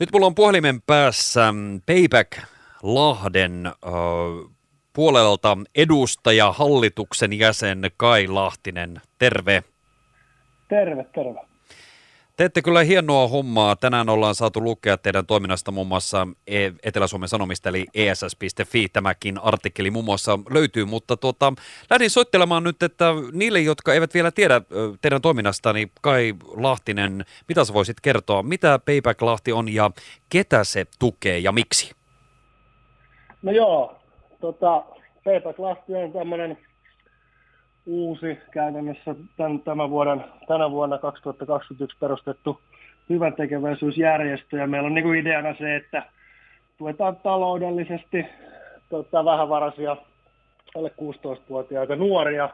Nyt 0.00 0.12
mulla 0.12 0.26
on 0.26 0.34
puhelimen 0.34 0.82
päässä 0.82 1.54
Payback 1.86 2.38
Lahden 2.82 3.66
äh, 3.66 3.72
puolelta 4.92 5.58
edustaja, 5.74 6.52
hallituksen 6.52 7.38
jäsen 7.38 7.90
Kai 7.96 8.28
Lahtinen. 8.28 9.00
Terve. 9.18 9.62
Terve, 10.68 11.04
terve. 11.14 11.47
Teette 12.38 12.62
kyllä 12.62 12.82
hienoa 12.82 13.28
hommaa. 13.28 13.76
Tänään 13.76 14.08
ollaan 14.08 14.34
saatu 14.34 14.60
lukea 14.60 14.98
teidän 14.98 15.26
toiminnasta 15.26 15.70
muun 15.70 15.86
muassa 15.86 16.26
e- 16.46 16.70
Etelä-Suomen 16.82 17.28
Sanomista, 17.28 17.68
eli 17.68 17.86
ess.fi. 17.94 18.88
Tämäkin 18.88 19.38
artikkeli 19.38 19.90
muun 19.90 20.04
muassa 20.04 20.38
löytyy, 20.50 20.84
mutta 20.84 21.16
tuota, 21.16 21.52
lähdin 21.90 22.10
soittelemaan 22.10 22.64
nyt, 22.64 22.82
että 22.82 23.12
niille, 23.32 23.60
jotka 23.60 23.94
eivät 23.94 24.14
vielä 24.14 24.30
tiedä 24.30 24.60
teidän 25.00 25.22
toiminnasta, 25.22 25.72
niin 25.72 25.90
Kai 26.00 26.34
Lahtinen, 26.56 27.24
mitä 27.48 27.64
sä 27.64 27.74
voisit 27.74 28.00
kertoa, 28.00 28.42
mitä 28.42 28.80
Payback 28.86 29.22
Lahti 29.22 29.52
on 29.52 29.74
ja 29.74 29.90
ketä 30.28 30.64
se 30.64 30.86
tukee 30.98 31.38
ja 31.38 31.52
miksi? 31.52 31.92
No 33.42 33.52
joo, 33.52 33.96
tota, 34.40 34.84
Payback 35.24 35.58
Lahti 35.58 35.94
on 35.94 36.12
tämmöinen 36.12 36.58
uusi 37.88 38.38
käytännössä 38.50 39.14
tämän, 39.36 39.60
tämän 39.60 39.90
vuoden, 39.90 40.24
tänä 40.48 40.70
vuonna 40.70 40.98
2021 40.98 41.96
perustettu 42.00 42.60
hyvän 43.08 43.32
tekeväisyysjärjestö 43.32 44.56
ja 44.56 44.66
meillä 44.66 44.86
on 44.86 44.94
niin 44.94 45.04
kuin 45.04 45.18
ideana 45.18 45.54
se, 45.58 45.76
että 45.76 46.02
tuetaan 46.78 47.16
taloudellisesti 47.16 48.26
tota, 48.88 49.24
vähävaraisia 49.24 49.96
alle 50.76 50.92
16-vuotiaita 51.00 51.96
nuoria 51.96 52.48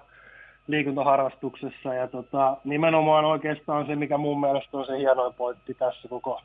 liikuntaharrastuksessa. 0.67 1.95
Ja 1.95 2.09
tota, 2.09 2.57
nimenomaan 2.65 3.25
oikeastaan 3.25 3.87
se, 3.87 3.97
mikä 3.97 4.19
mun 4.19 4.41
mielestä 4.41 4.77
on 4.79 4.87
se 4.87 4.99
hienoin 4.99 5.35
pointti 5.35 5.75
tässä 5.75 6.09
koko 6.09 6.41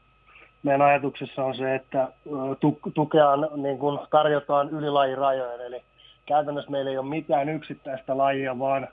meidän 0.63 0.81
ajatuksessa 0.81 1.43
on 1.43 1.55
se, 1.55 1.75
että 1.75 2.07
tukea 2.93 3.27
niin 3.55 3.77
kuin 3.77 3.99
tarjotaan 4.11 4.69
ylilajirajojen, 4.69 5.61
eli 5.61 5.81
käytännössä 6.29 6.71
meillä 6.71 6.91
ei 6.91 6.97
ole 6.97 7.09
mitään 7.09 7.49
yksittäistä 7.49 8.17
lajia, 8.17 8.59
vaan 8.59 8.87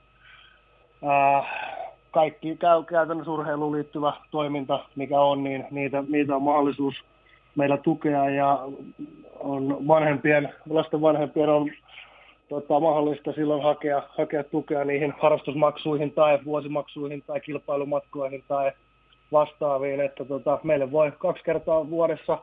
äh, 1.04 1.46
kaikki 2.10 2.56
käy, 2.56 2.82
käytännössä 2.84 3.30
urheiluun 3.30 3.72
liittyvä 3.72 4.12
toiminta, 4.30 4.84
mikä 4.96 5.20
on, 5.20 5.44
niin 5.44 5.66
niitä, 5.70 6.04
niitä 6.08 6.36
on 6.36 6.42
mahdollisuus 6.42 6.94
meillä 7.56 7.76
tukea 7.76 8.30
ja 8.30 8.58
on 9.38 9.88
vanhempien, 9.88 10.52
lasten 10.70 11.00
vanhempien 11.00 11.48
on 11.48 11.70
tota, 12.48 12.80
mahdollista 12.80 13.32
silloin 13.32 13.62
hakea, 13.62 14.02
hakea 14.08 14.44
tukea 14.44 14.84
niihin 14.84 15.14
harrastusmaksuihin 15.22 16.12
tai 16.12 16.38
vuosimaksuihin 16.44 17.22
tai 17.26 17.40
kilpailumatkoihin 17.40 18.44
tai 18.48 18.72
vastaaviin, 19.32 20.00
että 20.00 20.24
tota, 20.24 20.58
meille 20.62 20.92
voi 20.92 21.12
kaksi 21.18 21.44
kertaa 21.44 21.90
vuodessa 21.90 22.38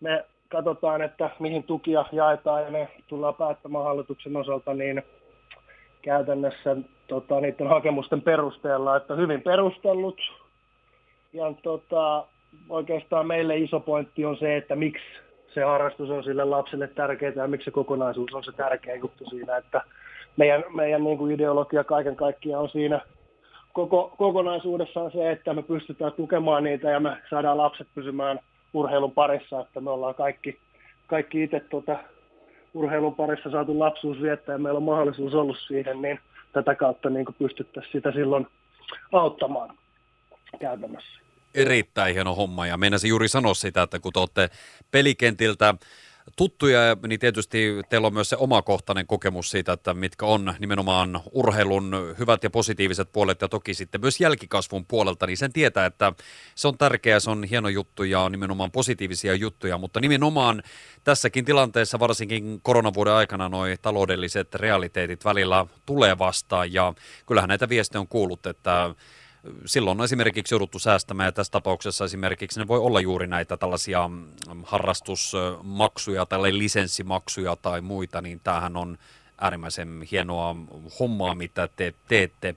me 0.00 0.24
katsotaan, 0.50 1.02
että 1.02 1.30
mihin 1.38 1.62
tukia 1.62 2.04
jaetaan 2.12 2.62
ja 2.62 2.70
ne 2.70 2.88
tullaan 3.08 3.34
päättämään 3.34 3.84
hallituksen 3.84 4.36
osalta, 4.36 4.74
niin 4.74 5.02
käytännössä 6.02 6.76
tota, 7.08 7.40
niiden 7.40 7.68
hakemusten 7.68 8.22
perusteella, 8.22 8.96
että 8.96 9.14
hyvin 9.14 9.42
perustellut. 9.42 10.20
Ja 11.32 11.52
tota, 11.62 12.26
oikeastaan 12.68 13.26
meille 13.26 13.56
iso 13.56 13.80
pointti 13.80 14.24
on 14.24 14.36
se, 14.36 14.56
että 14.56 14.76
miksi 14.76 15.04
se 15.54 15.62
harrastus 15.62 16.10
on 16.10 16.24
sille 16.24 16.44
lapselle 16.44 16.88
tärkeää 16.88 17.32
ja 17.36 17.48
miksi 17.48 17.64
se 17.64 17.70
kokonaisuus 17.70 18.34
on 18.34 18.44
se 18.44 18.52
tärkeä 18.52 18.94
juttu 18.94 19.24
siinä, 19.24 19.56
että 19.56 19.82
meidän, 20.36 20.64
meidän 20.74 21.04
niin 21.04 21.18
kuin 21.18 21.32
ideologia 21.32 21.84
kaiken 21.84 22.16
kaikkiaan 22.16 22.62
on 22.62 22.68
siinä 22.68 23.00
koko, 23.72 24.14
kokonaisuudessaan 24.18 25.12
se, 25.12 25.30
että 25.30 25.54
me 25.54 25.62
pystytään 25.62 26.12
tukemaan 26.12 26.64
niitä 26.64 26.90
ja 26.90 27.00
me 27.00 27.16
saadaan 27.30 27.58
lapset 27.58 27.88
pysymään 27.94 28.40
urheilun 28.72 29.12
parissa, 29.12 29.60
että 29.60 29.80
me 29.80 29.90
ollaan 29.90 30.14
kaikki, 30.14 30.58
kaikki 31.06 31.42
itse 31.42 31.60
tuota, 31.60 31.98
urheilun 32.74 33.14
parissa 33.14 33.50
saatu 33.50 33.78
lapsuus 33.78 34.22
viettää 34.22 34.54
ja 34.54 34.58
meillä 34.58 34.76
on 34.76 34.82
mahdollisuus 34.82 35.34
ollut 35.34 35.58
siihen, 35.66 36.02
niin 36.02 36.20
tätä 36.52 36.74
kautta 36.74 37.10
niin 37.10 37.26
pystyttäisiin 37.38 37.92
sitä 37.92 38.12
silloin 38.12 38.46
auttamaan 39.12 39.78
käytännössä. 40.60 41.20
Erittäin 41.54 42.14
hieno 42.14 42.34
homma 42.34 42.66
ja 42.66 42.76
meinasin 42.76 43.08
juuri 43.08 43.28
sanoa 43.28 43.54
sitä, 43.54 43.82
että 43.82 43.98
kun 43.98 44.12
te 44.12 44.20
olette 44.20 44.50
pelikentiltä 44.90 45.74
tuttuja, 46.36 46.80
niin 47.06 47.20
tietysti 47.20 47.76
teillä 47.88 48.06
on 48.06 48.14
myös 48.14 48.28
se 48.28 48.36
omakohtainen 48.36 49.06
kokemus 49.06 49.50
siitä, 49.50 49.72
että 49.72 49.94
mitkä 49.94 50.26
on 50.26 50.54
nimenomaan 50.58 51.20
urheilun 51.32 52.14
hyvät 52.18 52.44
ja 52.44 52.50
positiiviset 52.50 53.12
puolet 53.12 53.40
ja 53.40 53.48
toki 53.48 53.74
sitten 53.74 54.00
myös 54.00 54.20
jälkikasvun 54.20 54.86
puolelta, 54.86 55.26
niin 55.26 55.36
sen 55.36 55.52
tietää, 55.52 55.86
että 55.86 56.12
se 56.54 56.68
on 56.68 56.78
tärkeää, 56.78 57.20
se 57.20 57.30
on 57.30 57.44
hieno 57.44 57.68
juttu 57.68 58.04
ja 58.04 58.20
on 58.20 58.32
nimenomaan 58.32 58.70
positiivisia 58.70 59.34
juttuja, 59.34 59.78
mutta 59.78 60.00
nimenomaan 60.00 60.62
tässäkin 61.04 61.44
tilanteessa, 61.44 61.98
varsinkin 61.98 62.60
koronavuoden 62.62 63.12
aikana, 63.12 63.48
nuo 63.48 63.64
taloudelliset 63.82 64.54
realiteetit 64.54 65.24
välillä 65.24 65.66
tulee 65.86 66.18
vastaan 66.18 66.72
ja 66.72 66.94
kyllähän 67.26 67.48
näitä 67.48 67.68
viestejä 67.68 68.00
on 68.00 68.08
kuullut, 68.08 68.46
että 68.46 68.94
silloin 69.66 70.00
on 70.00 70.04
esimerkiksi 70.04 70.54
jouduttu 70.54 70.78
säästämään 70.78 71.26
ja 71.26 71.32
tässä 71.32 71.50
tapauksessa 71.50 72.04
esimerkiksi 72.04 72.60
ne 72.60 72.68
voi 72.68 72.78
olla 72.78 73.00
juuri 73.00 73.26
näitä 73.26 73.56
tällaisia 73.56 74.08
mm, 74.08 74.24
harrastusmaksuja 74.62 76.26
tai 76.26 76.58
lisenssimaksuja 76.58 77.56
tai 77.62 77.80
muita, 77.80 78.20
niin 78.20 78.40
tämähän 78.44 78.76
on 78.76 78.98
äärimmäisen 79.40 80.02
hienoa 80.10 80.56
hommaa, 81.00 81.34
mitä 81.34 81.68
te 81.76 81.94
teette. 82.08 82.54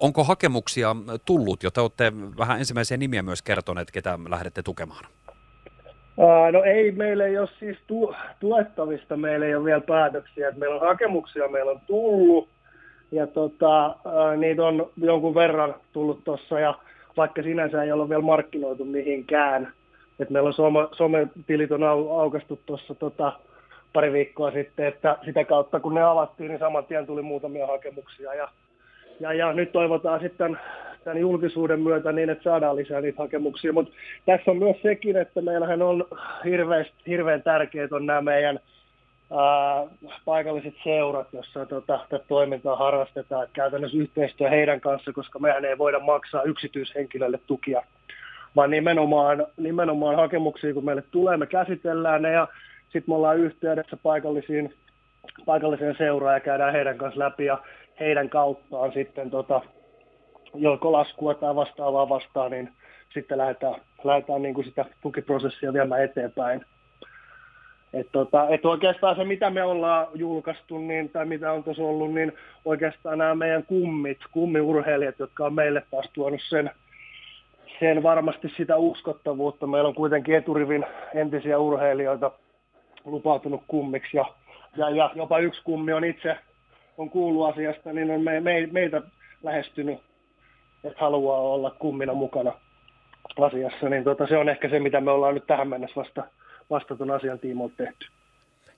Onko 0.00 0.24
hakemuksia 0.24 0.96
tullut, 1.24 1.62
jo 1.62 1.70
te 1.70 1.80
olette 1.80 2.12
vähän 2.38 2.58
ensimmäisiä 2.58 2.96
nimiä 2.96 3.22
myös 3.22 3.42
kertoneet, 3.42 3.90
ketä 3.90 4.18
lähdette 4.28 4.62
tukemaan? 4.62 5.04
No 6.52 6.64
ei, 6.64 6.92
meillä 6.92 7.26
ei 7.26 7.38
ole 7.38 7.48
siis 7.58 7.78
tu- 7.86 8.14
tuettavista, 8.40 9.16
meillä 9.16 9.46
ei 9.46 9.54
ole 9.54 9.64
vielä 9.64 9.80
päätöksiä. 9.80 10.50
Meillä 10.50 10.74
on 10.74 10.86
hakemuksia, 10.86 11.48
meillä 11.48 11.70
on 11.70 11.80
tullut, 11.86 12.48
ja 13.14 13.26
tota, 13.26 13.96
niitä 14.36 14.64
on 14.64 14.90
jonkun 14.96 15.34
verran 15.34 15.74
tullut 15.92 16.24
tuossa 16.24 16.60
ja 16.60 16.74
vaikka 17.16 17.42
sinänsä 17.42 17.82
ei 17.82 17.92
ole 17.92 18.08
vielä 18.08 18.22
markkinoitu 18.22 18.84
mihinkään. 18.84 19.72
Et 20.18 20.30
meillä 20.30 20.46
on 20.46 20.52
some, 20.54 20.88
sometilit 20.92 21.72
on 21.72 21.82
au, 21.82 22.20
aukastu 22.20 22.60
tuossa 22.66 22.94
tota, 22.94 23.32
pari 23.92 24.12
viikkoa 24.12 24.50
sitten, 24.50 24.86
että 24.86 25.18
sitä 25.24 25.44
kautta 25.44 25.80
kun 25.80 25.94
ne 25.94 26.02
avattiin, 26.02 26.48
niin 26.48 26.58
saman 26.58 26.84
tien 26.84 27.06
tuli 27.06 27.22
muutamia 27.22 27.66
hakemuksia. 27.66 28.34
Ja, 28.34 28.48
ja, 29.20 29.32
ja 29.32 29.52
nyt 29.52 29.72
toivotaan 29.72 30.20
sitten 30.20 30.58
tämän 31.04 31.20
julkisuuden 31.20 31.80
myötä 31.80 32.12
niin, 32.12 32.30
että 32.30 32.44
saadaan 32.44 32.76
lisää 32.76 33.00
niitä 33.00 33.22
hakemuksia. 33.22 33.72
Mutta 33.72 33.94
tässä 34.26 34.50
on 34.50 34.58
myös 34.58 34.76
sekin, 34.82 35.16
että 35.16 35.40
meillähän 35.40 35.82
on 35.82 36.04
hirveän, 36.44 36.86
hirveän 37.06 37.42
tärkeät 37.42 37.92
on 37.92 38.06
nämä 38.06 38.20
meidän 38.20 38.60
paikalliset 40.24 40.74
seurat, 40.84 41.32
joissa 41.32 41.66
tota, 41.66 41.98
tätä 42.10 42.24
toimintaa 42.28 42.76
harrastetaan, 42.76 43.44
että 43.44 43.54
käytännössä 43.54 43.98
yhteistyö 43.98 44.50
heidän 44.50 44.80
kanssa, 44.80 45.12
koska 45.12 45.38
mehän 45.38 45.64
ei 45.64 45.78
voida 45.78 46.00
maksaa 46.00 46.42
yksityishenkilölle 46.42 47.38
tukia, 47.46 47.82
vaan 48.56 48.70
nimenomaan, 48.70 49.46
nimenomaan 49.56 50.16
hakemuksia, 50.16 50.74
kun 50.74 50.84
meille 50.84 51.02
tulee, 51.10 51.36
me 51.36 51.46
käsitellään 51.46 52.22
ne 52.22 52.32
ja 52.32 52.48
sitten 52.82 53.04
me 53.06 53.14
ollaan 53.14 53.38
yhteydessä 53.38 53.96
paikallisiin, 53.96 54.74
paikalliseen 55.46 55.94
seuraan 55.98 56.34
ja 56.34 56.40
käydään 56.40 56.72
heidän 56.72 56.98
kanssa 56.98 57.20
läpi 57.20 57.44
ja 57.44 57.58
heidän 58.00 58.28
kauttaan 58.28 58.92
sitten 58.92 59.30
tota, 59.30 59.60
joko 60.54 60.92
laskua 60.92 61.34
tai 61.34 61.54
vastaavaa 61.54 62.08
vastaan, 62.08 62.50
niin 62.50 62.72
sitten 63.14 63.38
lähdetään, 63.38 63.74
lähdetään 64.04 64.42
niin 64.42 64.54
kuin 64.54 64.64
sitä 64.64 64.84
tukiprosessia 65.02 65.72
viemään 65.72 66.04
eteenpäin. 66.04 66.64
Et 67.94 68.08
tota, 68.12 68.48
et 68.48 68.64
oikeastaan 68.64 69.16
se, 69.16 69.24
mitä 69.24 69.50
me 69.50 69.62
ollaan 69.62 70.06
julkaistu, 70.14 70.78
niin, 70.78 71.08
tai 71.08 71.26
mitä 71.26 71.52
on 71.52 71.64
tuossa 71.64 71.82
ollut, 71.82 72.14
niin 72.14 72.32
oikeastaan 72.64 73.18
nämä 73.18 73.34
meidän 73.34 73.64
kummit, 73.64 74.18
kummiurheilijat, 74.30 75.18
jotka 75.18 75.46
on 75.46 75.54
meille 75.54 75.82
taas 75.90 76.10
tuonut 76.12 76.40
sen, 76.48 76.70
sen 77.80 78.02
varmasti 78.02 78.48
sitä 78.56 78.76
uskottavuutta. 78.76 79.66
Meillä 79.66 79.88
on 79.88 79.94
kuitenkin 79.94 80.34
eturivin 80.34 80.84
entisiä 81.14 81.58
urheilijoita 81.58 82.30
lupautunut 83.04 83.62
kummiksi, 83.68 84.16
ja, 84.16 84.24
ja, 84.76 84.90
ja 84.90 85.10
jopa 85.14 85.38
yksi 85.38 85.62
kummi 85.64 85.92
on 85.92 86.04
itse 86.04 86.36
on 86.98 87.10
kuullut 87.10 87.48
asiasta, 87.48 87.92
niin 87.92 88.10
on 88.10 88.20
me, 88.20 88.40
me, 88.40 88.68
meitä 88.72 89.02
lähestynyt, 89.42 89.98
että 90.84 91.00
haluaa 91.00 91.40
olla 91.40 91.70
kummina 91.70 92.14
mukana 92.14 92.52
asiassa, 93.40 93.88
niin 93.88 94.04
tota, 94.04 94.26
se 94.26 94.38
on 94.38 94.48
ehkä 94.48 94.68
se, 94.68 94.80
mitä 94.80 95.00
me 95.00 95.10
ollaan 95.10 95.34
nyt 95.34 95.46
tähän 95.46 95.68
mennessä 95.68 96.00
vasta 96.00 96.24
vastatun 96.70 97.10
asian 97.10 97.38
tiimoilta 97.38 97.76
tehty. 97.76 98.06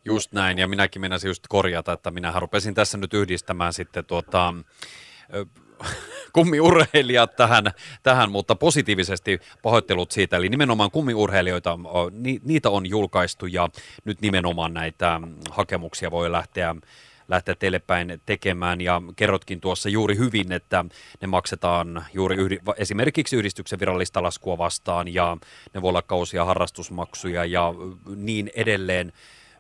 Just 0.05 0.33
näin, 0.33 0.59
ja 0.59 0.69
minäkin 0.69 1.01
menisin 1.01 1.29
just 1.29 1.43
korjata, 1.49 1.93
että 1.93 2.11
minä 2.11 2.33
rupesin 2.37 2.75
tässä 2.75 2.99
nyt 2.99 3.15
yhdistämään 3.15 3.73
sitten 3.73 4.05
tuota, 4.05 4.55
kummiurheilijat 6.33 7.37
tähän, 7.37 7.65
tähän, 8.03 8.31
mutta 8.31 8.55
positiivisesti 8.55 9.41
pahoittelut 9.63 10.11
siitä. 10.11 10.37
Eli 10.37 10.49
nimenomaan 10.49 10.91
kummiurheilijoita, 10.91 11.79
niitä 12.45 12.71
on 12.71 12.87
julkaistu 12.87 13.47
ja 13.47 13.69
nyt 14.05 14.21
nimenomaan 14.21 14.75
näitä 14.75 15.21
hakemuksia 15.51 16.11
voi 16.11 16.33
lähteä 16.33 16.75
lähteä 17.29 17.55
teille 17.55 17.79
päin 17.79 18.21
tekemään. 18.27 18.81
Ja 18.81 19.03
kerrotkin 19.17 19.61
tuossa 19.61 19.89
juuri 19.89 20.17
hyvin, 20.17 20.53
että 20.53 20.85
ne 21.21 21.27
maksetaan 21.27 22.05
juuri 22.15 22.37
yhdi, 22.37 22.59
esimerkiksi 22.77 23.37
yhdistyksen 23.37 23.81
virallista 23.81 24.23
laskua 24.23 24.59
vastaan 24.59 25.15
ja 25.15 25.37
ne 25.75 25.83
voi 25.83 25.89
olla 25.89 26.03
kausia 26.03 26.45
harrastusmaksuja 26.45 27.45
ja 27.45 27.75
niin 28.17 28.51
edelleen. 28.55 29.13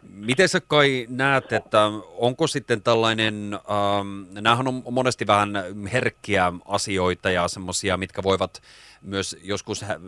Miten 0.08 0.48
sä 0.48 0.60
kai 0.60 1.06
näet, 1.10 1.52
että 1.52 1.82
onko 2.16 2.46
sitten 2.46 2.82
tällainen, 2.82 3.50
ähm, 3.54 4.40
näähän 4.40 4.68
on 4.68 4.82
monesti 4.90 5.26
vähän 5.26 5.52
herkkiä 5.92 6.52
asioita 6.64 7.30
ja 7.30 7.48
semmoisia, 7.48 7.96
mitkä 7.96 8.22
voivat 8.22 8.62
myös 9.02 9.36
joskus 9.42 9.82
hä- 9.82 10.00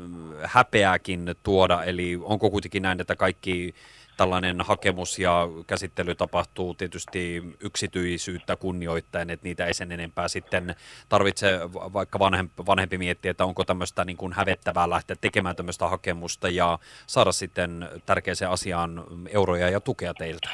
häpeääkin 0.44 1.35
tuoda, 1.43 1.85
eli 1.85 2.19
onko 2.23 2.50
kuitenkin 2.50 2.82
näin, 2.82 3.00
että 3.00 3.17
kaikki 3.17 3.75
tällainen 4.19 4.61
hakemus 4.61 5.19
ja 5.19 5.49
käsittely 5.67 6.14
tapahtuu 6.14 6.75
tietysti 6.75 7.43
yksityisyyttä 7.61 8.56
kunnioittaen, 8.56 9.31
että 9.31 9.44
niitä 9.44 9.67
ei 9.67 9.75
sen 9.75 9.93
enempää 9.93 10.29
sitten 10.29 10.75
tarvitse 11.08 11.61
vaikka 11.75 12.19
vanhempi, 12.19 12.55
vanhempi 12.67 12.99
miettiä, 12.99 13.31
että 13.31 13.44
onko 13.44 13.64
tämmöistä 13.64 14.05
niin 14.05 14.17
kuin 14.17 14.32
hävettävää 14.32 14.90
lähteä 14.90 15.17
tekemään 15.20 15.56
tämmöistä 15.56 15.88
hakemusta 15.88 16.49
ja 16.49 16.79
saada 17.06 17.32
sitten 17.32 17.88
tärkeäseen 18.06 18.50
asiaan 18.50 19.05
euroja 19.32 19.70
ja 19.70 19.81
tukea 19.81 20.14
teiltä. 20.14 20.49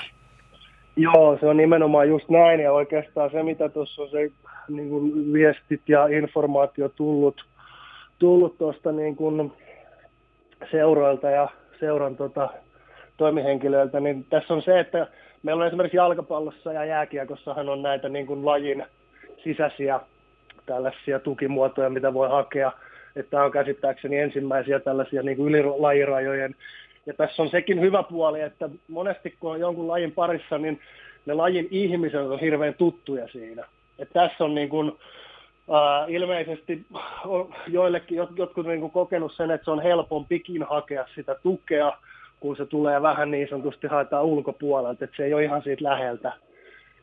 Joo, 0.96 1.38
se 1.40 1.46
on 1.46 1.56
nimenomaan 1.56 2.08
just 2.08 2.28
näin 2.28 2.60
ja 2.60 2.72
oikeastaan 2.72 3.30
se, 3.30 3.42
mitä 3.42 3.68
tuossa 3.68 4.02
on 4.02 4.10
se 4.10 4.30
niin 4.68 4.88
kuin 4.88 5.32
viestit 5.32 5.82
ja 5.88 6.06
informaatio 6.06 6.88
tullut, 6.88 7.44
tullut 8.18 8.58
tuosta 8.58 8.92
niin 8.92 9.16
kuin 9.16 9.52
seuroilta 10.70 11.30
ja 11.30 11.48
seuran 11.80 12.16
tota, 12.16 12.48
toimihenkilöiltä, 13.16 14.00
niin 14.00 14.26
tässä 14.30 14.54
on 14.54 14.62
se, 14.62 14.80
että 14.80 15.06
meillä 15.42 15.60
on 15.60 15.66
esimerkiksi 15.66 15.96
jalkapallossa 15.96 16.72
ja 16.72 16.84
jääkiekossahan 16.84 17.68
on 17.68 17.82
näitä 17.82 18.08
niin 18.08 18.26
kuin 18.26 18.46
lajin 18.46 18.84
sisäisiä 19.44 20.00
tällaisia 20.66 21.20
tukimuotoja, 21.20 21.90
mitä 21.90 22.14
voi 22.14 22.28
hakea. 22.28 22.72
Että 23.16 23.44
on 23.44 23.52
käsittääkseni 23.52 24.18
ensimmäisiä 24.18 24.80
tällaisia 24.80 25.22
niin 25.22 25.36
kuin 25.36 25.54
ylilajirajojen. 25.54 26.54
Ja 27.06 27.14
tässä 27.14 27.42
on 27.42 27.48
sekin 27.48 27.80
hyvä 27.80 28.02
puoli, 28.02 28.40
että 28.40 28.70
monesti 28.88 29.34
kun 29.40 29.50
on 29.50 29.60
jonkun 29.60 29.88
lajin 29.88 30.12
parissa, 30.12 30.58
niin 30.58 30.80
ne 31.26 31.34
lajin 31.34 31.68
ihmiset 31.70 32.20
on 32.20 32.40
hirveän 32.40 32.74
tuttuja 32.74 33.28
siinä. 33.28 33.64
Et 33.98 34.08
tässä 34.12 34.44
on 34.44 34.54
niin 34.54 34.68
kuin, 34.68 34.92
ilmeisesti 36.08 36.86
joillekin, 37.66 38.18
jotkut 38.36 38.66
niin 38.66 38.90
kokenut 38.90 39.32
sen, 39.32 39.50
että 39.50 39.64
se 39.64 39.70
on 39.70 39.82
helpompikin 39.82 40.62
hakea 40.62 41.06
sitä 41.14 41.34
tukea, 41.42 41.92
kun 42.40 42.56
se 42.56 42.66
tulee 42.66 43.02
vähän 43.02 43.30
niin 43.30 43.48
sanotusti 43.48 43.86
haetaan 43.86 44.24
ulkopuolelta, 44.24 45.04
että 45.04 45.16
se 45.16 45.24
ei 45.24 45.34
ole 45.34 45.44
ihan 45.44 45.62
siitä 45.62 45.84
läheltä. 45.84 46.32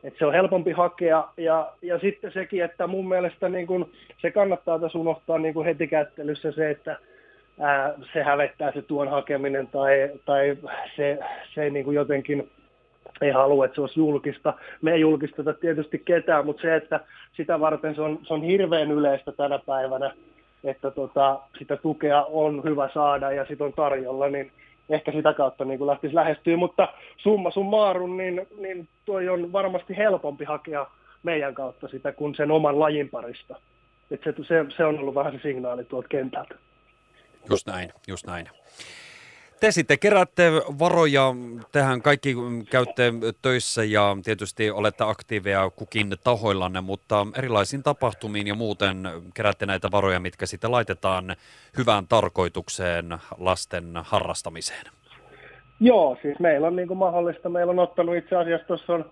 Että 0.04 0.20
se 0.20 0.26
on 0.26 0.34
helpompi 0.34 0.72
hakea 0.72 1.28
ja, 1.38 1.74
ja 1.82 2.00
sitten 2.00 2.32
sekin, 2.32 2.64
että 2.64 2.88
mun 2.88 3.10
mielestä 3.10 3.50
niin 3.50 3.68
kun, 3.68 3.92
se 4.22 4.32
kannattaa 4.32 4.80
tässä 4.80 4.98
unohtaa 4.98 5.38
niin 5.38 5.54
kun 5.54 5.66
heti 5.66 5.88
kättelyssä 5.88 6.52
se, 6.52 6.70
että 6.70 6.98
ää, 7.60 7.94
se 8.14 8.24
hävettää 8.24 8.72
se 8.72 8.82
tuon 8.82 9.08
hakeminen 9.08 9.68
tai, 9.68 10.12
tai 10.26 10.58
se, 10.96 11.20
se 11.54 11.70
niin 11.70 11.94
jotenkin 11.94 12.50
ei 13.22 13.32
halua, 13.32 13.66
että 13.66 13.76
se 13.76 13.82
olisi 13.82 14.00
julkista. 14.00 14.54
Me 14.82 14.92
ei 14.92 15.02
julkisteta 15.02 15.54
tietysti 15.54 16.02
ketään, 16.06 16.46
mutta 16.46 16.62
se, 16.62 16.76
että 16.76 17.00
sitä 17.38 17.60
varten 17.60 17.96
se 17.96 18.02
on, 18.02 18.20
se 18.28 18.34
on 18.34 18.44
hirveän 18.44 18.92
yleistä 18.92 19.32
tänä 19.32 19.60
päivänä, 19.66 20.14
että 20.64 20.92
tota, 20.92 21.40
sitä 21.60 21.78
tukea 21.78 22.24
on 22.24 22.64
hyvä 22.64 22.90
saada 22.94 23.32
ja 23.32 23.46
sitä 23.46 23.64
on 23.64 23.74
tarjolla, 23.74 24.30
niin 24.30 24.52
ehkä 24.90 25.12
sitä 25.12 25.34
kautta 25.34 25.66
niin 25.66 25.88
lähtisi 25.88 26.16
lähestyä, 26.16 26.58
mutta 26.58 26.88
summa 27.18 27.52
summarum, 27.52 28.18
niin, 28.18 28.48
niin 28.58 28.88
toi 29.06 29.30
on 29.30 29.52
varmasti 29.52 29.98
helpompi 29.98 30.46
hakea 30.46 30.86
meidän 31.24 31.54
kautta 31.54 31.88
sitä 31.88 32.12
kuin 32.12 32.36
sen 32.36 32.52
oman 32.52 32.80
lajin 32.80 33.10
parista. 33.10 33.56
Et 34.12 34.22
se, 34.24 34.34
se, 34.48 34.66
se 34.78 34.86
on 34.86 35.00
ollut 35.00 35.16
vähän 35.16 35.34
se 35.34 35.40
signaali 35.42 35.84
tuolta 35.84 36.08
kentältä. 36.08 36.56
Just 37.50 37.68
näin, 37.68 37.90
just 38.08 38.28
näin. 38.28 38.50
Te 39.62 39.72
sitten 39.72 40.00
keräätte 40.00 40.52
varoja, 40.80 41.36
tähän 41.72 42.02
kaikki 42.02 42.36
käytte 42.70 43.14
töissä 43.42 43.84
ja 43.84 44.18
tietysti 44.24 44.72
olette 44.72 45.04
aktiiveja 45.04 45.70
kukin 45.76 46.16
tahoillanne, 46.24 46.82
mutta 46.82 47.28
erilaisiin 47.38 47.84
tapahtumiin 47.84 48.48
ja 48.48 48.56
muuten 48.56 48.98
keräätte 49.34 49.66
näitä 49.66 49.92
varoja, 49.92 50.20
mitkä 50.20 50.46
sitten 50.46 50.72
laitetaan 50.72 51.36
hyvään 51.78 52.08
tarkoitukseen 52.08 53.06
lasten 53.38 53.86
harrastamiseen. 53.96 54.86
Joo, 55.80 56.18
siis 56.22 56.40
meillä 56.40 56.68
on 56.68 56.76
niin 56.76 56.88
kuin 56.88 56.98
mahdollista. 56.98 57.50
Meillä 57.50 57.72
on 57.72 57.80
ottanut 57.80 58.16
itse 58.16 58.36
asiassa 58.36 58.68
tuossa 58.68 58.94
on 58.94 59.12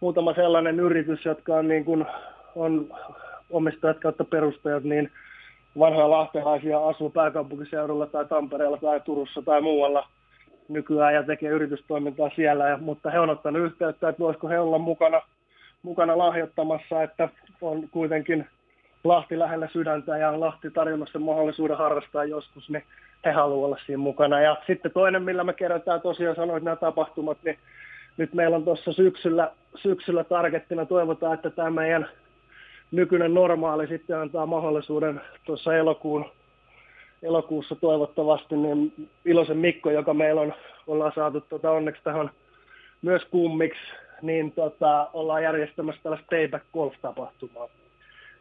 muutama 0.00 0.34
sellainen 0.34 0.80
yritys, 0.80 1.24
jotka 1.24 1.54
on, 1.54 1.68
niin 1.68 1.84
kuin, 1.84 2.06
on 2.54 2.94
omistajat 3.50 4.00
kautta 4.00 4.24
perustajat, 4.24 4.84
niin 4.84 5.10
vanhoja 5.78 6.10
lahtelaisia 6.10 6.88
asuu 6.88 7.10
pääkaupunkiseudulla 7.10 8.06
tai 8.06 8.24
Tampereella 8.24 8.76
tai 8.76 9.00
Turussa 9.00 9.42
tai 9.42 9.60
muualla 9.60 10.08
nykyään 10.68 11.14
ja 11.14 11.22
tekee 11.22 11.50
yritystoimintaa 11.50 12.30
siellä, 12.36 12.68
ja, 12.68 12.76
mutta 12.76 13.10
he 13.10 13.18
on 13.18 13.30
ottanut 13.30 13.62
yhteyttä, 13.62 14.08
että 14.08 14.22
voisiko 14.22 14.48
he 14.48 14.60
olla 14.60 14.78
mukana, 14.78 15.22
mukana 15.82 16.18
lahjoittamassa, 16.18 17.02
että 17.02 17.28
on 17.60 17.88
kuitenkin 17.90 18.46
Lahti 19.04 19.38
lähellä 19.38 19.68
sydäntä 19.72 20.18
ja 20.18 20.40
Lahti 20.40 20.70
tarjonnut 20.70 21.08
sen 21.12 21.22
mahdollisuuden 21.22 21.76
harrastaa 21.76 22.24
joskus, 22.24 22.70
niin 22.70 22.84
he 23.24 23.30
haluavat 23.30 23.64
olla 23.64 23.78
siinä 23.86 23.98
mukana. 23.98 24.40
Ja 24.40 24.56
sitten 24.66 24.90
toinen, 24.90 25.22
millä 25.22 25.44
me 25.44 25.52
kerätään 25.52 26.00
tosiaan 26.00 26.36
sanoit 26.36 26.64
nämä 26.64 26.76
tapahtumat, 26.76 27.38
niin 27.44 27.58
nyt 28.16 28.34
meillä 28.34 28.56
on 28.56 28.64
tuossa 28.64 28.92
syksyllä, 28.92 29.50
syksyllä 29.74 30.24
targettina, 30.24 30.86
toivotaan, 30.86 31.34
että 31.34 31.50
tämä 31.50 31.70
meidän 31.70 32.08
nykyinen 32.92 33.34
normaali 33.34 33.86
sitten 33.86 34.18
antaa 34.18 34.46
mahdollisuuden 34.46 35.20
tuossa 35.44 35.76
elokuun, 35.76 36.24
elokuussa 37.22 37.74
toivottavasti, 37.74 38.56
niin 38.56 39.08
Iloisen 39.24 39.56
Mikko, 39.56 39.90
joka 39.90 40.14
meillä 40.14 40.40
on, 40.40 40.54
ollaan 40.86 41.12
saatu 41.14 41.40
tuota, 41.40 41.70
onneksi 41.70 42.02
tähän 42.04 42.30
myös 43.02 43.22
kummiksi, 43.30 43.80
niin 44.22 44.52
tota, 44.52 45.08
ollaan 45.12 45.42
järjestämässä 45.42 46.02
tällaista 46.02 46.26
payback 46.30 46.64
golf-tapahtumaa. 46.72 47.68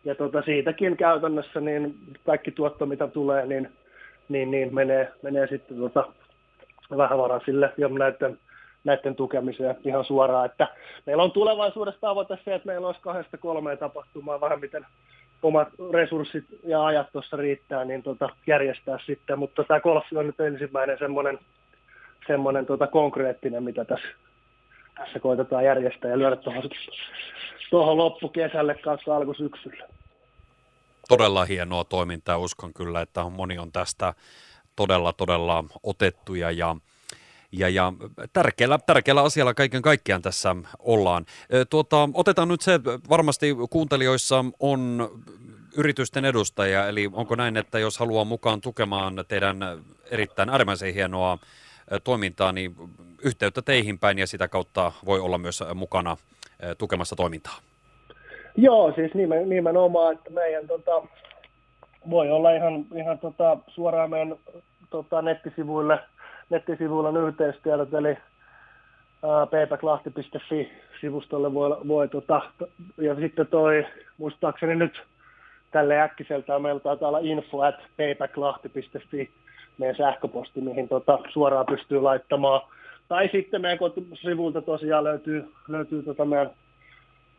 Ja 0.06 0.16
tota, 0.16 0.42
siitäkin 0.42 0.98
käytännössä 0.98 1.62
niin 1.62 1.96
kaikki 2.26 2.52
tuotto, 2.52 2.86
mitä 2.86 3.08
tulee, 3.08 3.46
niin, 3.46 3.70
niin, 4.30 4.52
niin 4.52 4.76
menee, 4.76 5.12
menee 5.22 5.48
sitten 5.48 5.78
tota, 5.78 6.08
vähävaraisille 6.98 7.74
ja 7.78 7.88
näiden 7.88 8.38
näiden 8.84 9.16
tukemiseen 9.16 9.76
ihan 9.86 10.06
suoraan. 10.06 10.46
Että 10.46 10.68
meillä 11.06 11.24
on 11.24 11.32
tulevaisuudessa 11.32 12.02
tavoite 12.02 12.38
se, 12.46 12.56
että 12.56 12.68
meillä 12.68 12.88
olisi 12.88 13.02
kahdesta 13.02 13.38
kolmeen 13.38 13.78
tapahtumaa 13.78 14.42
vähän 14.42 14.60
miten 14.60 14.86
omat 15.44 15.68
resurssit 15.94 16.46
ja 16.64 16.86
ajat 16.86 17.12
tuossa 17.12 17.38
riittää, 17.38 17.86
niin 17.86 18.04
tota, 18.04 18.30
järjestää 18.48 18.98
sitten. 19.06 19.40
Mutta 19.40 19.64
tämä 19.64 19.80
golfi 19.80 20.18
on 20.18 20.28
nyt 20.28 20.40
ensimmäinen 20.40 20.98
semmoinen, 21.00 21.40
semmoinen 22.28 22.66
tota 22.66 22.88
konkreettinen, 22.88 23.64
mitä 23.64 23.86
tässä, 23.86 24.08
tässä 24.96 25.20
koitetaan 25.20 25.66
järjestää 25.66 26.12
ja 26.12 26.18
lyödä 26.18 26.36
tuohon, 26.36 26.64
tuohon 27.70 27.98
loppukesälle 27.98 28.76
kanssa 28.76 29.16
alkusyksyllä. 29.16 29.88
Todella 31.10 31.46
hienoa 31.46 31.84
toimintaa. 31.84 32.38
Uskon 32.38 32.74
kyllä, 32.74 33.02
että 33.02 33.24
moni 33.24 33.58
on 33.58 33.72
tästä 33.72 34.14
todella, 34.76 35.14
todella 35.14 35.64
otettuja 35.84 36.52
ja 36.52 36.76
ja, 37.52 37.70
ja 37.70 37.94
tärkeällä, 38.34 38.80
tärkeällä 38.86 39.22
asialla 39.22 39.54
kaiken 39.54 39.82
kaikkiaan 39.82 40.22
tässä 40.22 40.56
ollaan. 40.80 41.26
Tuota, 41.70 42.10
otetaan 42.14 42.48
nyt 42.48 42.62
se, 42.62 42.80
varmasti 43.10 43.56
kuuntelijoissa 43.70 44.46
on 44.60 45.10
yritysten 45.78 46.26
edustajia, 46.26 46.88
eli 46.88 47.10
onko 47.14 47.36
näin, 47.36 47.58
että 47.58 47.80
jos 47.80 48.00
haluaa 48.00 48.26
mukaan 48.26 48.62
tukemaan 48.62 49.26
teidän 49.28 49.58
erittäin 50.12 50.50
äärimmäisen 50.50 50.94
hienoa 50.94 51.38
toimintaa, 52.04 52.52
niin 52.52 52.76
yhteyttä 53.24 53.62
teihin 53.62 54.00
päin 54.00 54.20
ja 54.20 54.28
sitä 54.28 54.48
kautta 54.48 54.92
voi 55.06 55.20
olla 55.20 55.38
myös 55.38 55.64
mukana 55.76 56.18
tukemassa 56.78 57.16
toimintaa. 57.16 57.58
Joo, 58.58 58.94
siis 58.96 59.12
nimenomaan, 59.46 60.14
että 60.14 60.30
meidän 60.30 60.68
tota, 60.68 60.92
voi 62.10 62.32
olla 62.32 62.52
ihan, 62.52 62.86
ihan 62.96 63.20
tota, 63.20 63.58
suoraan 63.68 64.10
meidän 64.10 64.36
tota, 64.90 65.22
nettisivuille– 65.22 66.00
nettisivuilla 66.52 67.28
yhteistyötä, 67.28 67.98
eli 67.98 68.18
paypacklahti.fi-sivustolle 69.52 71.54
voi, 71.54 71.78
voi 71.88 72.08
tota, 72.08 72.42
ja 72.98 73.16
sitten 73.16 73.48
toi, 73.48 73.86
muistaakseni 74.18 74.76
nyt 74.76 75.02
tälle 75.72 76.02
äkkiseltä 76.02 76.60
meillä 76.60 76.80
taitaa 76.80 77.08
olla 77.08 77.20
info 77.20 77.62
at 77.62 77.76
paypacklahti.fi 77.98 79.30
meidän 79.78 79.96
sähköposti, 79.96 80.62
mihin 80.62 80.88
tota, 80.88 81.20
suoraan 81.34 81.66
pystyy 81.66 82.02
laittamaan. 82.02 82.62
Tai 83.08 83.30
sitten 83.32 83.62
meidän 83.62 83.80
sivulta 84.14 84.62
tosiaan 84.62 85.04
löytyy, 85.04 85.52
löytyy 85.68 86.04
tota 86.04 86.26
meidän 86.26 86.50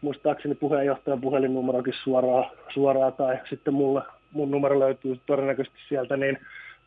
muistaakseni 0.01 0.55
puheenjohtajan 0.55 1.21
puhelinnumerokin 1.21 1.95
suoraan, 2.05 2.51
suoraan 2.75 3.13
tai 3.13 3.39
sitten 3.51 3.75
mulle, 3.75 4.03
mun 4.33 4.51
numero 4.51 4.79
löytyy 4.79 5.21
todennäköisesti 5.27 5.79
sieltä, 5.89 6.17
niin 6.17 6.39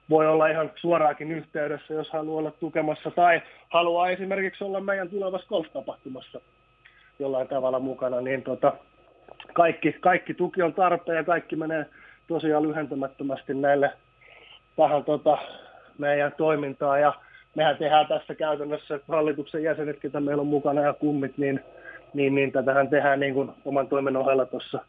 voi 0.10 0.28
olla 0.28 0.48
ihan 0.48 0.72
suoraakin 0.76 1.32
yhteydessä, 1.32 1.94
jos 1.94 2.10
haluaa 2.10 2.40
olla 2.40 2.52
tukemassa 2.52 3.12
tai 3.12 3.42
haluaa 3.70 4.10
esimerkiksi 4.10 4.64
olla 4.64 4.80
meidän 4.80 5.10
tulevassa 5.10 5.48
golf-tapahtumassa. 5.48 6.42
jollain 7.20 7.48
tavalla 7.48 7.80
mukana, 7.80 8.22
niin 8.22 8.44
tota, 8.44 8.74
kaikki, 9.54 9.94
kaikki 9.94 10.34
tuki 10.34 10.62
on 10.62 10.74
tarpeen 10.74 11.16
ja 11.16 11.24
kaikki 11.24 11.56
menee 11.56 11.86
tosiaan 12.28 12.64
lyhentämättömästi 12.64 13.54
näille 13.54 13.92
tähän 14.76 15.04
tota, 15.04 15.38
meidän 15.98 16.34
toimintaan 16.38 17.02
ja 17.02 17.14
mehän 17.56 17.78
tehdään 17.78 18.08
tässä 18.08 18.36
käytännössä 18.36 19.00
hallituksen 19.08 19.64
jäsenet, 19.64 20.00
ketä 20.00 20.20
meillä 20.20 20.42
on 20.42 20.48
mukana 20.48 20.82
ja 20.82 20.94
kummit, 20.94 21.38
niin, 21.38 21.60
niin, 22.14 22.36
niin 22.36 22.52
tätähän 22.52 22.90
tehdään 22.90 23.20
niin 23.20 23.34
kuin 23.34 23.52
oman 23.66 23.88
toimen 23.88 24.18
ohella 24.18 24.46
tuossa 24.46 24.80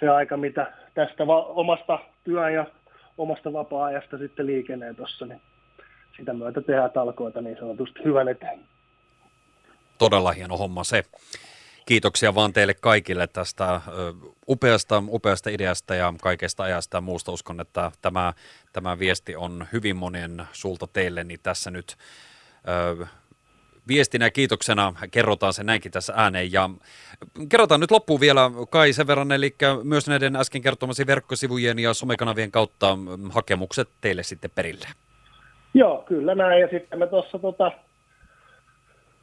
se 0.00 0.08
aika, 0.08 0.36
mitä 0.36 0.72
tästä 0.94 1.26
va- 1.26 1.44
omasta 1.44 1.98
työn 2.24 2.54
ja 2.54 2.66
omasta 3.18 3.52
vapaa-ajasta 3.52 4.18
sitten 4.18 4.46
liikenee 4.46 4.94
tuossa, 4.94 5.26
niin 5.26 5.40
sitä 6.16 6.32
myötä 6.32 6.60
tehdään 6.60 6.90
talkoita 6.90 7.40
niin 7.40 7.56
sanotusti 7.60 8.04
hyvän 8.04 8.28
eteen. 8.28 8.60
Todella 9.98 10.32
hieno 10.32 10.56
homma 10.56 10.84
se. 10.84 11.04
Kiitoksia 11.86 12.34
vaan 12.34 12.52
teille 12.52 12.74
kaikille 12.74 13.26
tästä 13.26 13.80
upeasta, 14.48 15.02
upeasta 15.08 15.50
ideasta 15.50 15.94
ja 15.94 16.14
kaikesta 16.22 16.62
ajasta 16.62 16.96
ja 16.96 17.00
muusta. 17.00 17.32
Uskon, 17.32 17.60
että 17.60 17.92
tämä, 18.02 18.32
tämä 18.72 18.98
viesti 18.98 19.36
on 19.36 19.66
hyvin 19.72 19.96
monien 19.96 20.42
sulta 20.52 20.86
teille, 20.86 21.24
niin 21.24 21.40
tässä 21.42 21.70
nyt 21.70 21.96
viestinä 23.88 24.30
kiitoksena 24.30 24.94
kerrotaan 25.10 25.52
se 25.52 25.64
näinkin 25.64 25.92
tässä 25.92 26.12
ääneen. 26.16 26.52
Ja 26.52 26.70
kerrotaan 27.48 27.80
nyt 27.80 27.90
loppuun 27.90 28.20
vielä 28.20 28.50
Kai 28.70 28.92
sen 28.92 29.06
verran, 29.06 29.32
eli 29.32 29.54
myös 29.82 30.08
näiden 30.08 30.36
äsken 30.36 30.62
kertomasi 30.62 31.06
verkkosivujen 31.06 31.78
ja 31.78 31.94
somekanavien 31.94 32.50
kautta 32.50 32.98
hakemukset 33.30 33.88
teille 34.00 34.22
sitten 34.22 34.50
perille. 34.54 34.86
Joo, 35.74 36.04
kyllä 36.06 36.34
näin. 36.34 36.60
Ja 36.60 36.68
sitten 36.68 36.98
me 36.98 37.06
tuossa 37.06 37.38
tota, 37.38 37.72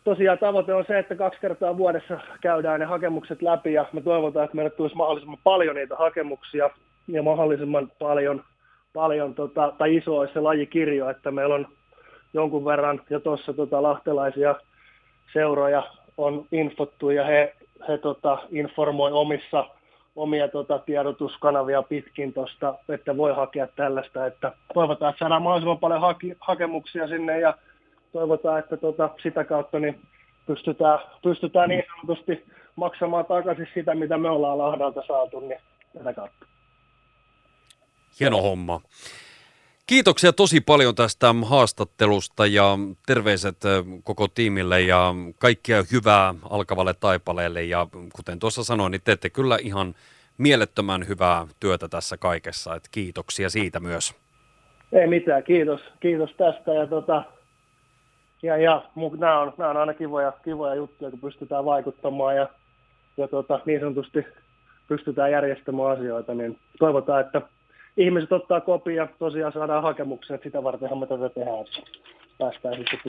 tosiaan 0.03 0.37
tavoite 0.39 0.73
on 0.73 0.85
se, 0.87 0.99
että 0.99 1.15
kaksi 1.15 1.39
kertaa 1.39 1.77
vuodessa 1.77 2.19
käydään 2.41 2.79
ne 2.79 2.85
hakemukset 2.85 3.41
läpi 3.41 3.73
ja 3.73 3.85
me 3.93 4.01
toivotaan, 4.01 4.45
että 4.45 4.55
meille 4.55 4.69
tulisi 4.69 4.95
mahdollisimman 4.95 5.39
paljon 5.43 5.75
niitä 5.75 5.95
hakemuksia 5.95 6.69
ja 7.07 7.23
mahdollisimman 7.23 7.91
paljon, 7.99 8.43
paljon 8.93 9.35
tota, 9.35 9.73
tai 9.77 9.95
iso 9.95 10.17
olisi 10.17 10.33
se 10.33 10.39
lajikirjo, 10.39 11.09
että 11.09 11.31
meillä 11.31 11.55
on 11.55 11.67
jonkun 12.35 12.65
verran 12.65 13.01
jo 13.09 13.19
tuossa 13.19 13.53
tota, 13.53 13.83
lahtelaisia 13.83 14.55
seuroja 15.33 15.83
on 16.17 16.45
infottu 16.51 17.09
ja 17.09 17.25
he, 17.25 17.55
he 17.87 17.97
tota, 17.97 18.37
informoi 18.51 19.11
omissa 19.11 19.65
omia 20.15 20.47
tota, 20.47 20.79
tiedotuskanavia 20.79 21.83
pitkin 21.83 22.33
tuosta, 22.33 22.75
että 22.89 23.17
voi 23.17 23.35
hakea 23.35 23.67
tällaista, 23.67 24.25
että 24.25 24.51
toivotaan, 24.73 25.09
että 25.09 25.19
saadaan 25.19 25.41
mahdollisimman 25.41 25.79
paljon 25.79 26.01
haki, 26.01 26.35
hakemuksia 26.39 27.07
sinne 27.07 27.39
ja 27.39 27.57
toivotaan, 28.13 28.59
että 28.59 28.77
tota, 28.77 29.09
sitä 29.23 29.43
kautta 29.43 29.79
niin 29.79 30.01
pystytään, 30.47 30.99
pystytään 31.23 31.69
niin 31.69 31.83
sanotusti 31.95 32.45
maksamaan 32.75 33.25
takaisin 33.25 33.67
sitä, 33.73 33.95
mitä 33.95 34.17
me 34.17 34.29
ollaan 34.29 34.57
Lahdalta 34.57 35.03
saatu, 35.07 35.39
niin 35.39 35.59
tätä 35.97 36.13
kautta. 36.13 36.45
Hieno 38.19 38.41
homma. 38.41 38.81
Kiitoksia 39.87 40.33
tosi 40.33 40.61
paljon 40.61 40.95
tästä 40.95 41.35
haastattelusta 41.45 42.45
ja 42.45 42.77
terveiset 43.05 43.57
koko 44.03 44.27
tiimille 44.27 44.81
ja 44.81 45.13
kaikkia 45.39 45.83
hyvää 45.91 46.35
alkavalle 46.49 46.93
taipaleelle. 46.93 47.63
Ja 47.63 47.87
kuten 48.15 48.39
tuossa 48.39 48.63
sanoin, 48.63 48.91
niin 48.91 49.01
teette 49.03 49.29
kyllä 49.29 49.57
ihan 49.61 49.95
mielettömän 50.37 51.07
hyvää 51.07 51.47
työtä 51.59 51.87
tässä 51.87 52.17
kaikessa. 52.17 52.75
Et 52.75 52.83
kiitoksia 52.91 53.49
siitä 53.49 53.79
myös. 53.79 54.15
Ei 54.91 55.07
mitään, 55.07 55.43
kiitos, 55.43 55.81
kiitos 55.99 56.29
tästä. 56.37 56.73
Ja, 56.73 56.87
tota, 56.87 57.23
ja, 58.43 58.57
ja 58.57 58.85
nämä, 59.17 59.39
on, 59.39 59.53
nämä 59.57 59.69
on 59.69 59.77
aina 59.77 59.93
kivoja, 59.93 60.33
kivoja 60.43 60.75
juttuja, 60.75 61.11
kun 61.11 61.19
pystytään 61.19 61.65
vaikuttamaan 61.65 62.35
ja, 62.35 62.49
ja 63.17 63.27
tota, 63.27 63.59
niin 63.65 63.79
sanotusti 63.79 64.25
pystytään 64.87 65.31
järjestämään 65.31 65.91
asioita, 65.91 66.33
niin 66.33 66.59
toivotaan, 66.79 67.21
että 67.21 67.41
ihmiset 67.97 68.31
ottaa 68.31 68.61
kopia, 68.61 69.07
tosiaan 69.19 69.53
saadaan 69.53 69.83
hakemuksen, 69.83 70.35
että 70.35 70.43
sitä 70.43 70.63
vartenhan 70.63 70.99
me 70.99 71.07
tätä 71.07 71.29
tehdään. 71.29 71.65
Päästään 72.37 72.75
sitten 72.75 72.99